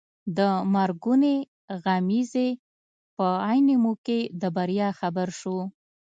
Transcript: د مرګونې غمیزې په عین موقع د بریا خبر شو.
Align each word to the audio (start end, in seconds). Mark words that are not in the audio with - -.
د 0.37 0.39
مرګونې 0.75 1.35
غمیزې 1.83 2.49
په 3.15 3.27
عین 3.49 3.67
موقع 3.85 4.19
د 4.41 4.43
بریا 4.55 4.89
خبر 4.99 5.27
شو. 5.39 5.57